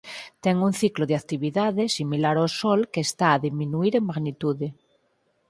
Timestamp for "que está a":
2.93-3.41